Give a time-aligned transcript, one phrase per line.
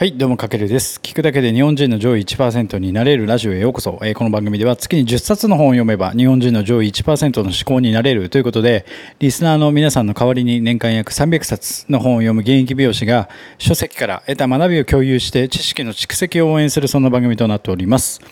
[0.00, 0.98] はい、どうも、かけるです。
[1.02, 3.98] 聞くだけで日本人の上位1%になれるラジオへようこそ。
[4.00, 8.86] えーこの番組では月に10冊の本を読めば日本人の上位1%の思考になれるということで、
[9.18, 13.28] リスナーの皆さんの代わりに年間約300冊の本を読む現役美容師が
[13.58, 18.22] 書籍から得た学びを共有して知識の蓄積を応援するそんな番組となっております。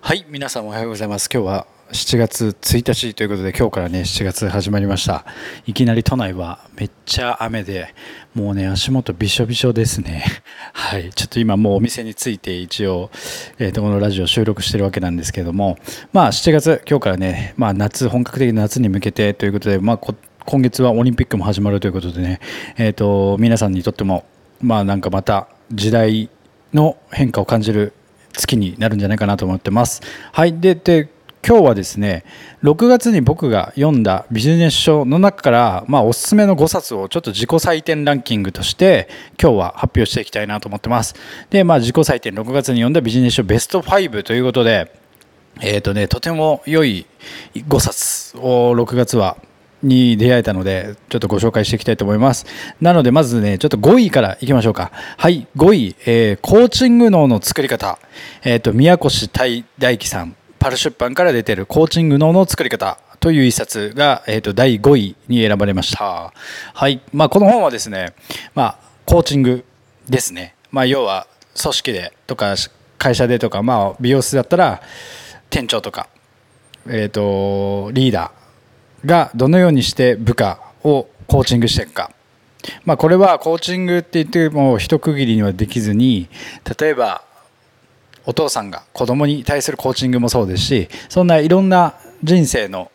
[0.00, 1.28] はい、皆さんおはようございます。
[1.30, 5.26] 今日は7月1日ということで今日からね7月始まりました。
[5.66, 7.94] いきなり都内はめっちゃ雨で
[8.34, 10.24] もうね足元びしょびしょですね。
[10.72, 11.10] はい。
[11.10, 13.10] ちょっと今もうお店に着いて一応、
[13.58, 15.78] えー、とこのラジオ収録してるわけなんですけども。
[16.12, 20.14] まあ7月今日からね、まあ、夏本格的な夏に向けてということで、まあ、こ
[20.46, 22.40] 今月はオリンピックも始まるということでね、
[22.76, 24.24] えー、と皆さんにとっても
[24.60, 26.30] まあなんかまた時代
[26.72, 27.92] の変化を感じる
[28.32, 30.02] 月になるんじゃないかなと思ってます。
[30.32, 31.08] はい、でで
[31.46, 32.24] 今日はですね
[32.62, 39.08] 6月に僕が読んだビジネス書の中から、まあ、おすすめの5冊をちょっと自己採点ランキングとして
[39.40, 41.14] 今日は発表していきたいなと思ってます。
[41.50, 45.04] で、まあ、自己採点6月に読んだビジネス書ベスト5ということで
[45.60, 47.06] えーとね、とても良い
[47.54, 49.36] 5冊を6月は
[49.84, 52.46] に出会えたのでちょっとご紹介していきたいと思います。
[52.80, 54.90] なのでまずねちょっと5位からいきましょうか。
[55.18, 57.98] はい5位、えーコーチング脳の作り方。
[58.42, 60.36] えっ、と宮越大大樹さん。
[60.64, 66.32] パル出版から出てるコーチング脳の作り方という一冊が、えー、と第5位に選ばれました。
[66.72, 67.02] はい。
[67.12, 68.14] まあ、この本はですね、
[68.54, 69.62] まあ、コーチング
[70.08, 70.54] ですね。
[70.70, 71.26] まあ、要は
[71.60, 72.54] 組織でとか
[72.96, 74.80] 会社でとか、まあ、美容室だったら
[75.50, 76.08] 店長とか、
[76.88, 82.10] えっ、と、リーダーがどのようにして部下をコーチングしていくか。
[82.86, 86.30] まあ、これはコーチングって言っても一区切りにはできずに
[86.80, 87.22] 例えば
[88.26, 92.90] お父さんが子供に対するコーチングもそうですしそんないろんな人生の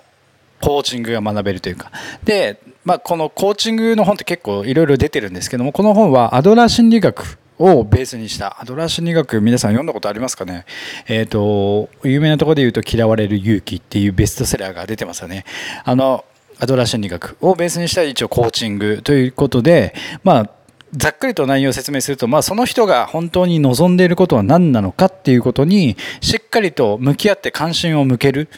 [0.61, 1.91] コーチングが学べるというか。
[2.23, 10.65] で、まあ、このコーチングの本って結構いろいろ出てるんですけどもこの本はアドラー心理学をベースにしたアドラー心理学皆さん読んだことありますかね？
[11.07, 15.45] えっ、と有名なところで言うと「嫌われる勇気」っていうベストセラーが出てますよね。
[15.83, 16.25] あの
[16.59, 20.49] アドラー心理学をベースにした一応コーチングということでまあ
[20.93, 28.49] ざっくりと内容を説明すると、まあ、その人が本当に望んでいることは何なのかっていうことにしっかりと向き合って関心を向ける。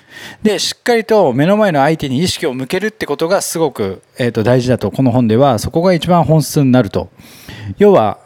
[0.43, 7.09] でしっかりと目の前の相手に意識を向けるってことがすごく、えー、と大事だとこの本ではそこが一番本質になると。
[7.77, 8.19] 要は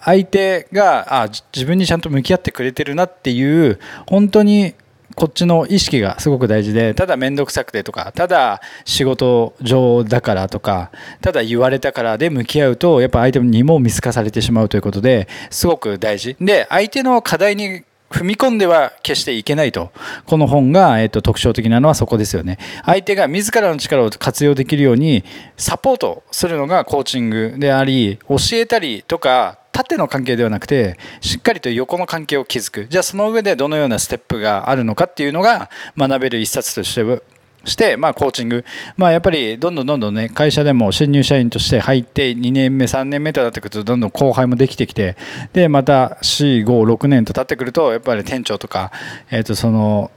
[0.00, 4.74] 相手があ自分にちゃんと向き合ってくれてるなっていう本当に
[5.18, 19.90] こっちの意識がすごく大事でただ面倒くさくてとかただ仕事上だからとかただ言われたからで向き合うとやっぱ相手にも見透かされてしまうということですごく大事で相手の課題に踏み込んでは決していけないと。
[20.24, 22.58] この本が、えっと、特徴的なのはそこですよね。
[22.86, 25.24] 相手が自らの力を活用できるように
[25.58, 32.86] サポートするのがコーチングであり、教えたりとか、縦の関係ではなくてしっかりと横の関係を築く。
[32.88, 37.22] じゃあその上でどのようなステップがあるのかっていうのが学べる一冊として
[37.64, 38.64] して、まあ、コーチング、
[38.96, 45.16] まあ、やっぱりどんどんどんどんね会社でも新入社員として入って2年目3年目となってくるとどんどん後輩もできてきて
[45.52, 48.90] でまた45,6年と経ってくるとやっぱり店長とか、
[49.30, 50.10] えー、とその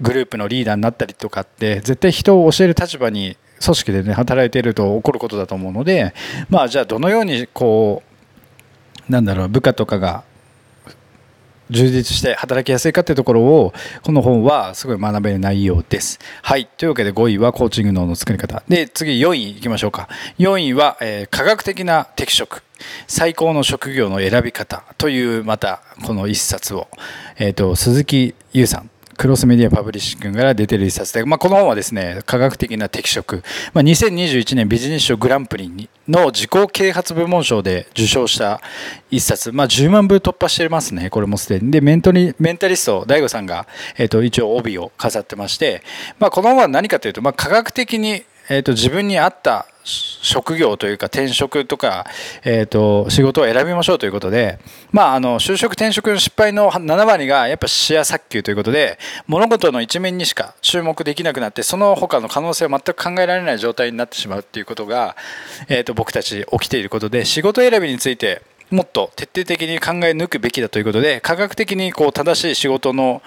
[0.00, 6.12] グループのリーダーになったりとかって絶対人を教える立場に組織でね働いていると起こることだと思うので
[6.50, 8.15] まあじゃあどのようにこう
[9.08, 10.24] なんだろう部下とかが
[11.70, 16.20] 充実して働きやすいかっていうところをこの本はすごい学べる内容です。
[16.42, 16.66] はい。
[16.66, 18.62] というわけで5位はコーチング脳の作り方。
[18.68, 20.08] で、次4位いきましょうか。
[20.38, 22.62] 4位は、えー科学的な適職。
[23.08, 26.88] 最高の職業の選び方というまたこの一冊を、
[27.38, 28.90] えっ、と、鈴木優さん。
[29.16, 38.60] クロスメディアパブリッシングから出てる一冊で、まあ、この本はですね、科学的な適職、まあ、2021年ビジネス賞グランプリにの自己啓発部門賞で受賞した
[39.10, 41.70] 一冊、まあ、10万部突破してますね、これもすでに。
[41.70, 43.66] で、メントリメンタリスト、大悟さんが、
[43.96, 45.82] えっ、と、一応帯を飾ってまして、
[46.18, 52.06] まあ、この本は何かというと、まあ、科学的に、えっ、と、自分に合った職業というか転職とか、
[52.44, 54.58] えー、と仕事を選びましょうということで、
[54.90, 58.98] まあ、あの就職転職の失敗の7割がやっぱ視野早急ということで
[59.28, 65.16] 物事の一面にしか注目できなくなってその他の可能性を全く考えられない状態になってしまうっていうことが、
[65.68, 73.22] えー、と僕たち起きていることで仕事選びについてもっと徹底的に考え抜くべきだということで科学的にこう正しい仕事の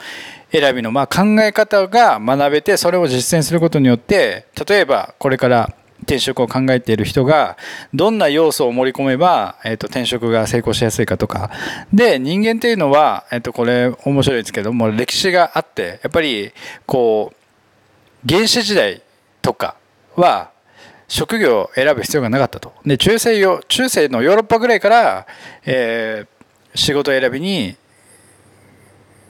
[0.51, 5.73] 選びのまあ考え方が学べてそれを実践することによって例えばこれから
[6.03, 7.57] 転職を考えている人が
[7.93, 11.51] どんな要素を盛り込めば、えー、と転職が成功しやすいかとか。
[11.93, 16.51] で人間っていうのは、えー、とこれ面白いですけども歴史があってやっぱり
[16.85, 19.03] こう原始時代
[19.41, 19.75] とか
[20.15, 20.51] は
[21.07, 22.73] 職業を選ぶ必要がなかったと。
[22.85, 25.27] で中世よ中世のヨーロッパぐらいから、
[25.65, 26.39] えー
[26.75, 27.75] 仕事選びに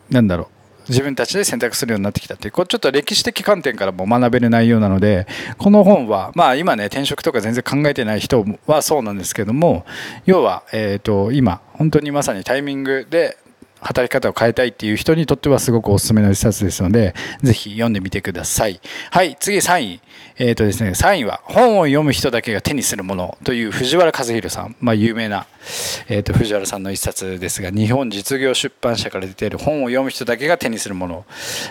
[0.10, 0.59] なんだろう
[0.90, 5.28] 自分たちで選択するようになってきたっていうこうちょっと歴史的観点からも学べる内容なので
[5.58, 9.86] この本はまあ今ね転職とか全然考えてない人はそうなんですけども
[10.26, 13.38] 要はえと今本当にまさにタイミングで
[13.82, 18.80] 働き方を変えたいっていう人にとってはすごくおすすめの一冊ですので、ぜひ読んでみてください。
[19.12, 20.02] はい、次3位。
[20.38, 25.48] えっ、ー、とですね、3位は、本を読む人だけが手にするものという藤原和弘さん、まあ有名な、
[26.08, 31.26] えっ、ー、と、藤原さんの一冊ですが、日本実業出版社から出ている本を読む人だけが手にするもの。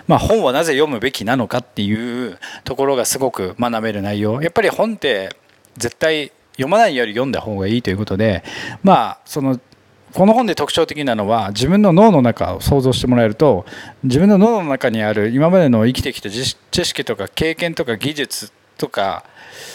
[0.06, 4.42] まあ本はなぜ読むべきなのかっていうところがすごく学べる内容。
[4.42, 5.30] やっぱり本って
[5.78, 8.42] 絶対読まないより読んだ方がいいということで、
[8.82, 9.60] まあ、その
[10.14, 13.66] この本で特徴的なのは自分の脳の中を想像してもらえると
[14.02, 19.24] 自分の脳の中にある今までの生きてきた知識とか経験とか技術とか、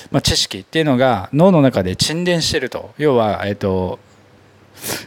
[0.10, 2.94] まあ、知識っていうのが脳の中で沈殿してると。
[2.98, 4.00] 要は、えっと、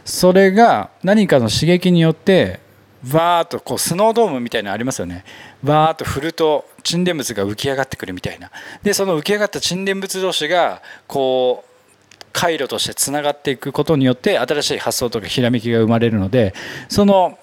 [0.05, 2.59] それが何かの刺激によって
[3.03, 5.25] バーッとこうスノードームみたいなのありますよね。
[5.63, 8.51] バーッと振ると沈殿物が浮き上がってくるみたいな。
[8.83, 11.76] でその浮き上がった沈殿物同士がこう
[12.37, 16.53] 回路としてつながっていくことによって新しい発想とかひらめきが生まれるので
[16.87, 17.39] その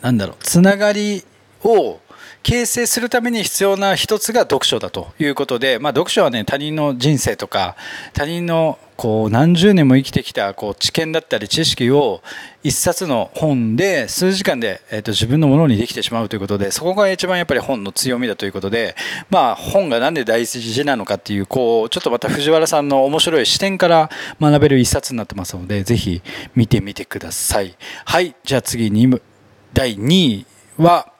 [0.00, 1.22] なんだろうつながり
[1.62, 2.00] を
[2.48, 7.76] 形成するために必要な一つが読書だということで、まあ、読書はね他人の人生とか
[8.14, 12.22] 他人のこう何十年も生きてきたこう知見だったり知識を
[12.62, 18.96] 一冊の本で数時間で、えー、と自分のものにできてしまうということでそこが一番やっぱり本の強みだということで、
[19.28, 24.08] まあ、本が何で大事なのかっていうこうちょっとまた藤原さんの面白い視点から
[24.40, 26.22] 学べる一冊になってますのでぜひ
[26.54, 27.76] 見てみてください。
[28.06, 29.20] はいじゃあ次に
[29.74, 30.46] 第2位
[30.78, 31.12] は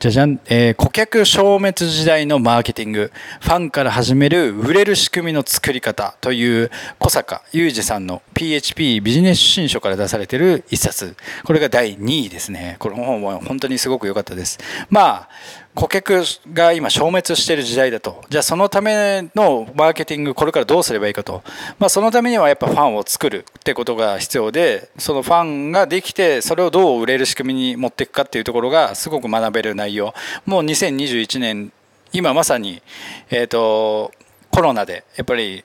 [0.00, 3.12] じゃじゃん、えー、顧客消滅時代のマーケティング、
[3.42, 11.16] ファンから始める売れる仕組みの作り方という小坂雄二さんの PHP ビジネス新書から出されている一冊。
[11.44, 12.76] これが第2位ですね。
[12.78, 14.58] この本は本当にすごく良かったです。
[14.88, 15.28] まあ、
[15.74, 16.22] 顧客
[16.52, 18.24] が今消滅している時代だと。
[18.28, 21.42] じゃあそのためのマーケティング、これからどうすればいいかと。
[21.78, 30.12] まあそのためにはやっぱファンを作るってことが必要で、そのファンができて、それをどう売れる仕組みに持っていくかっていうところがすごく学べる内容。
[30.44, 31.72] もう2021年、
[32.12, 32.82] 今まさに、
[33.30, 34.10] えっ、ー、と、
[34.50, 35.64] コロナでやっぱり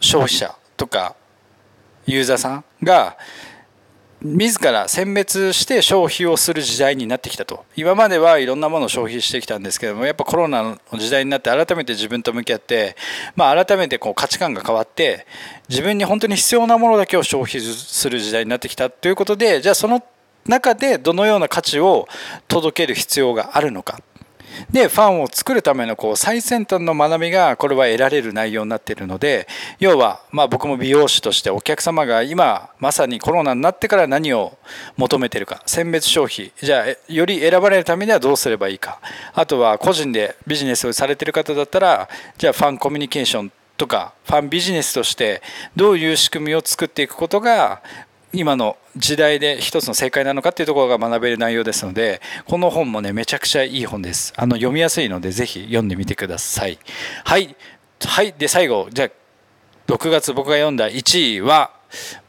[0.00, 1.14] 消費者とか
[2.06, 3.16] ユーザーさんが
[4.24, 7.64] 自ら選別して消費をする時代になってきたと。
[7.76, 12.96] 今まではいろんなものを消費してきたんですけどもやっぱコロナの時代になって改めて自分と向き合って、
[13.34, 15.26] まあ、改めてこう価値観が変わって
[15.68, 20.04] 自分に本当に必要なものだけを消費する時代になってきたということでじゃあその
[20.46, 22.06] 中でどのような価値を
[22.48, 24.00] 届ける必要があるのか。
[24.70, 29.46] でファンを作るためのこう最先端の学びがこれは得られる内容になっているので
[29.78, 34.58] 要はまあ僕も美容師としてお客様が今まさにコロナになってから何を
[34.96, 39.00] 求めてるか選別消費じゃあより選ばれるためにはどうすればいいか。
[39.34, 42.08] あとは個人でビジネスをされてる方だったら
[42.38, 45.42] じゃあファンコミュニケーションとかファンビジネスとして
[45.74, 47.82] どういう仕組みを作っていくことが
[48.32, 54.32] 今の時代で一つの正解なのかっていうところが学べる内容ですのでこの本もねめちゃくちゃいい本です。
[54.36, 56.78] あの読みやすいのでぜひ読んでみてください。
[57.24, 57.54] はい。
[58.00, 58.32] はい。
[58.32, 58.88] で最後。
[58.90, 59.10] じゃあ
[59.92, 61.72] 6月僕が読んだ1位は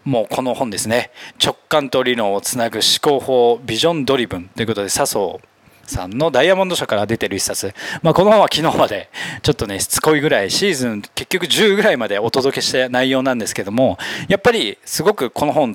[0.03, 1.11] もうこの本ですね。
[1.44, 5.52] 直感と理論をつなぐ思考法ビジョンドリブンということで笹生
[5.86, 9.10] さんのダイヤモンド社から出てる一冊、まあ、この本は昨日まで
[9.42, 13.98] ちょっとねしつこいぐらいシーズン結局10ぐらいまでお届けした内容なんですけども
[14.28, 15.74] やっぱりすごくこの本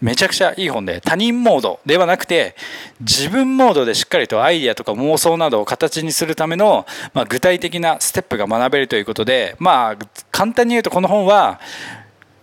[0.00, 2.56] めちゃくちゃいい本で他人モードではなくて
[3.00, 9.96] 自分モードでしっかりとアイディアとか妄想などを形にするための、まあ、具体的なステップが学べるということでまあ
[10.30, 11.60] 簡単に言うとこの本は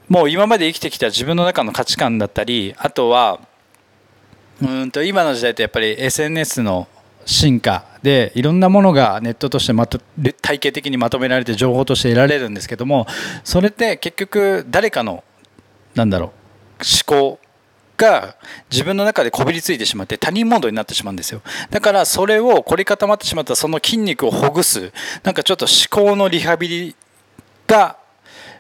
[0.08, 3.40] もう今まで生きてきた自分の中の価値観だったりあとは
[4.62, 6.88] うんと今の時代ってやっぱり SNS の
[7.28, 7.86] 進化。
[8.02, 10.00] でいろんなものがネットとしてまと
[10.42, 13.06] 体系的にまとめられて情報として得られるんですけども
[13.44, 15.26] それって結局誰かの
[15.94, 16.30] なんだろう
[16.80, 17.40] 思考
[17.98, 18.38] が
[18.72, 21.42] 自分の中でこびりついてしまって他人モードになってしまうんですよ。
[21.70, 24.94] だからそれを凝り固まってしまったその筋肉をほぐす
[25.24, 26.96] なんかちょっと思考のリハビリ
[27.66, 27.98] が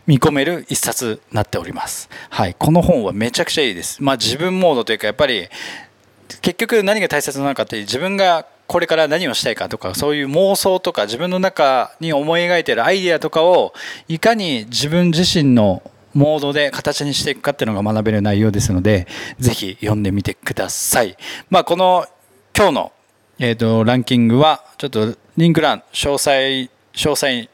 [0.07, 2.09] 見込める一冊になっております。
[2.29, 2.55] はい。
[2.55, 4.03] この本はめちゃくちゃいいです。
[4.03, 5.47] まあ自分モードというかやっぱり
[6.41, 13.73] 結局何が大切なのかって自分がこれから何をしたいかとかそういう妄想とか自分の中に思い描いてるアイデアとかを
[14.07, 15.81] いかに自分自身の
[16.13, 19.07] モードで形にしていくかっていうのが学べる内容ですので
[19.39, 21.15] ぜひ読んでみてください。
[21.49, 22.05] まあ、この
[22.55, 22.91] 今日の、
[23.39, 27.49] えーと、ランキングはちょっとリンク欄詳細詳細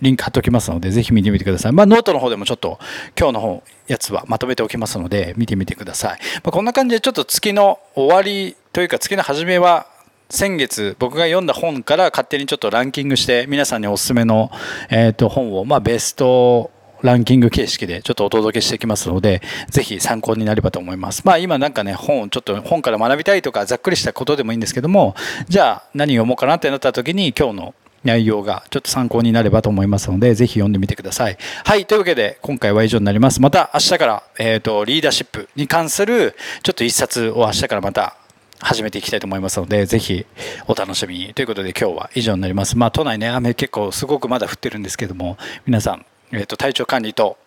[0.00, 1.72] リンク貼っておきますので、ぜひ見てみてください。
[1.72, 2.78] まあ、ノートの方でもちょっと
[3.18, 6.18] 今日の方、やつはまとめておきますので、見てみてください。
[6.42, 9.86] まあ、こんな感じでちょっと月の終わりというか月の初めは、
[10.28, 14.50] 先月僕が読んだ本から勝手にちょっとランキングして皆さんにおすすめの、
[14.90, 21.22] えー、と本を、まあ、ベストランキング形式でちょっとお届けしていきますので、ぜひ参考になればと思います。
[21.24, 25.14] まあ今なんかね、本、ちょっと本から学びたいとかざっくりしたことでもいいんですけども、
[25.48, 31.36] じゃあ何読もうかなってなった時に今日の内容がちょっと参考になればと思いますので、ぜひ読んでみてください。
[31.64, 33.42] はい、というわけで今回は以上になります。
[33.42, 38.16] また明日から、えっ、ー、と、リーダーシップに関するちょっと一冊を明日からまた
[38.60, 40.26] 始めていきたいと思いますので、ぜひ
[40.66, 41.34] お楽しみに。
[41.34, 42.76] ということで今日は以上になります。
[42.76, 45.36] まあ都内ね、雨結構すごくまだ降ってるんですけども、
[45.66, 47.38] 皆さん、えー、と体調管理と、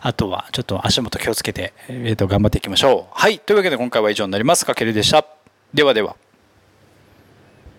[0.00, 3.12] あとはちょっと足元気をつけて、えー、と頑張っていきましょう。
[3.12, 4.66] はい、というわけで今回は以上になります。
[4.66, 5.24] かけるでした。
[5.72, 6.16] ではでは。